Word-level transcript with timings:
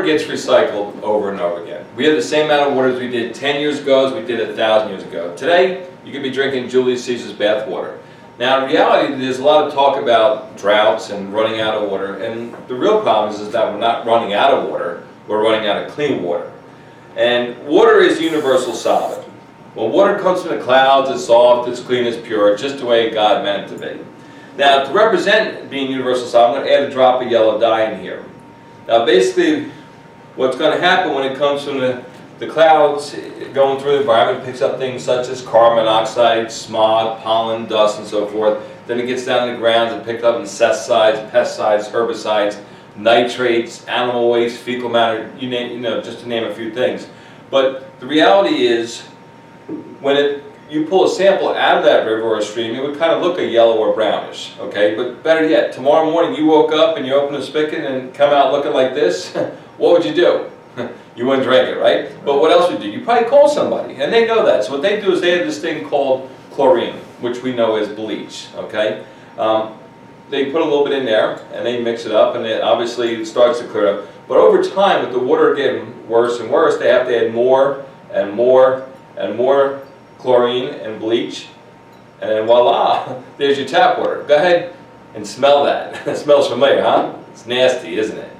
water 0.00 0.18
gets 0.18 0.24
recycled 0.24 1.00
over 1.02 1.30
and 1.30 1.40
over 1.40 1.62
again. 1.62 1.84
We 1.94 2.06
have 2.06 2.16
the 2.16 2.22
same 2.22 2.46
amount 2.46 2.70
of 2.70 2.76
water 2.76 2.88
as 2.88 2.98
we 2.98 3.08
did 3.08 3.34
10 3.34 3.60
years 3.60 3.80
ago 3.80 4.06
as 4.06 4.14
we 4.14 4.22
did 4.26 4.46
1,000 4.48 4.88
years 4.88 5.02
ago. 5.02 5.36
Today, 5.36 5.88
you 6.04 6.12
could 6.12 6.22
be 6.22 6.30
drinking 6.30 6.70
Julius 6.70 7.04
Caesar's 7.04 7.34
bath 7.34 7.68
water. 7.68 7.98
Now, 8.38 8.64
in 8.64 8.70
reality, 8.70 9.14
there's 9.16 9.38
a 9.38 9.44
lot 9.44 9.66
of 9.66 9.74
talk 9.74 10.00
about 10.00 10.56
droughts 10.56 11.10
and 11.10 11.32
running 11.34 11.60
out 11.60 11.74
of 11.74 11.90
water, 11.90 12.16
and 12.22 12.54
the 12.68 12.74
real 12.74 13.02
problem 13.02 13.34
is, 13.34 13.40
is 13.40 13.52
that 13.52 13.70
we're 13.70 13.78
not 13.78 14.06
running 14.06 14.32
out 14.32 14.54
of 14.54 14.70
water, 14.70 15.06
we're 15.28 15.42
running 15.42 15.68
out 15.68 15.84
of 15.84 15.92
clean 15.92 16.22
water. 16.22 16.50
And 17.16 17.62
water 17.66 17.98
is 17.98 18.18
universal 18.18 18.72
solvent. 18.72 19.26
When 19.74 19.92
water 19.92 20.18
comes 20.18 20.40
from 20.42 20.56
the 20.56 20.64
clouds, 20.64 21.10
it's 21.10 21.26
soft, 21.26 21.68
it's 21.68 21.80
clean, 21.80 22.06
it's 22.06 22.26
pure, 22.26 22.56
just 22.56 22.78
the 22.78 22.86
way 22.86 23.10
God 23.10 23.44
meant 23.44 23.70
it 23.70 23.76
to 23.76 23.96
be. 23.96 24.02
Now, 24.56 24.84
to 24.84 24.92
represent 24.92 25.68
being 25.68 25.90
universal 25.90 26.26
solvent, 26.26 26.60
I'm 26.60 26.66
going 26.66 26.80
to 26.80 26.86
add 26.86 26.90
a 26.90 26.92
drop 26.92 27.20
of 27.20 27.30
yellow 27.30 27.60
dye 27.60 27.90
in 27.92 28.00
here. 28.00 28.24
Now, 28.88 29.04
basically, 29.04 29.70
what's 30.36 30.56
going 30.56 30.72
to 30.72 30.80
happen 30.80 31.14
when 31.14 31.30
it 31.30 31.36
comes 31.36 31.64
from 31.64 31.78
the, 31.78 32.04
the 32.38 32.46
clouds 32.46 33.14
going 33.52 33.80
through 33.80 33.92
the 33.92 34.00
environment, 34.00 34.44
picks 34.44 34.62
up 34.62 34.78
things 34.78 35.04
such 35.04 35.28
as 35.28 35.42
carbon 35.42 35.84
monoxide, 35.84 36.50
smog, 36.50 37.20
pollen, 37.20 37.66
dust, 37.66 37.98
and 37.98 38.06
so 38.06 38.26
forth. 38.26 38.62
Then 38.86 38.98
it 38.98 39.06
gets 39.06 39.24
down 39.24 39.48
to 39.48 39.54
the 39.54 39.58
ground 39.58 39.94
and 39.94 40.04
picked 40.04 40.24
up 40.24 40.40
insecticides, 40.40 41.18
pesticides, 41.30 41.90
herbicides, 41.90 42.62
nitrates, 42.96 43.84
animal 43.86 44.30
waste, 44.30 44.60
fecal 44.60 44.88
matter, 44.88 45.32
you, 45.38 45.48
name, 45.48 45.72
you 45.72 45.80
know, 45.80 46.00
just 46.00 46.20
to 46.20 46.28
name 46.28 46.44
a 46.44 46.54
few 46.54 46.72
things. 46.72 47.08
But 47.50 47.98
the 48.00 48.06
reality 48.06 48.66
is, 48.66 49.02
when 50.00 50.16
it, 50.16 50.44
you 50.68 50.86
pull 50.86 51.04
a 51.04 51.08
sample 51.08 51.48
out 51.54 51.78
of 51.78 51.84
that 51.84 52.06
river 52.06 52.22
or 52.22 52.40
stream, 52.42 52.74
it 52.74 52.82
would 52.82 52.98
kind 52.98 53.12
of 53.12 53.22
look 53.22 53.38
a 53.38 53.44
yellow 53.44 53.76
or 53.76 53.92
brownish, 53.92 54.56
okay? 54.58 54.94
But 54.94 55.22
better 55.22 55.46
yet, 55.46 55.72
tomorrow 55.72 56.10
morning 56.10 56.34
you 56.34 56.46
woke 56.46 56.72
up 56.72 56.96
and 56.96 57.06
you 57.06 57.14
open 57.14 57.38
the 57.38 57.44
spigot 57.44 57.84
and 57.84 58.14
come 58.14 58.32
out 58.32 58.52
looking 58.52 58.72
like 58.72 58.94
this, 58.94 59.36
what 59.80 59.92
would 59.94 60.04
you 60.04 60.14
do? 60.14 60.50
you 61.16 61.26
wouldn't 61.26 61.46
drink 61.46 61.68
it, 61.68 61.78
right? 61.78 62.12
But 62.24 62.38
what 62.38 62.52
else 62.52 62.70
would 62.70 62.82
you 62.82 62.92
do? 62.92 62.98
You 62.98 63.04
probably 63.04 63.28
call 63.28 63.48
somebody, 63.48 63.94
and 63.94 64.12
they 64.12 64.26
know 64.26 64.44
that. 64.44 64.64
So 64.64 64.72
what 64.72 64.82
they 64.82 65.00
do 65.00 65.10
is 65.12 65.20
they 65.20 65.36
have 65.36 65.46
this 65.46 65.60
thing 65.60 65.88
called 65.88 66.30
chlorine, 66.52 66.96
which 67.20 67.42
we 67.42 67.54
know 67.54 67.76
as 67.76 67.88
bleach, 67.88 68.48
okay? 68.54 69.04
Um, 69.38 69.78
they 70.28 70.52
put 70.52 70.60
a 70.60 70.64
little 70.64 70.84
bit 70.84 70.92
in 70.92 71.06
there, 71.06 71.42
and 71.52 71.64
they 71.64 71.82
mix 71.82 72.04
it 72.04 72.12
up, 72.12 72.36
and 72.36 72.44
it 72.44 72.62
obviously 72.62 73.24
starts 73.24 73.58
to 73.60 73.66
clear 73.66 74.00
up. 74.00 74.08
But 74.28 74.36
over 74.36 74.62
time, 74.62 75.02
with 75.02 75.12
the 75.12 75.18
water 75.18 75.54
getting 75.54 76.06
worse 76.06 76.38
and 76.38 76.50
worse, 76.50 76.78
they 76.78 76.88
have 76.88 77.06
to 77.06 77.26
add 77.26 77.34
more 77.34 77.84
and 78.12 78.32
more 78.32 78.86
and 79.16 79.36
more 79.36 79.82
chlorine 80.18 80.68
and 80.68 81.00
bleach, 81.00 81.48
and 82.20 82.30
then 82.30 82.46
voila, 82.46 83.20
there's 83.38 83.58
your 83.58 83.66
tap 83.66 83.98
water. 83.98 84.24
Go 84.28 84.36
ahead 84.36 84.74
and 85.14 85.26
smell 85.26 85.64
that. 85.64 86.06
it 86.06 86.16
smells 86.16 86.48
familiar, 86.48 86.82
huh? 86.82 87.14
It's 87.32 87.46
nasty, 87.46 87.98
isn't 87.98 88.18
it? 88.18 88.36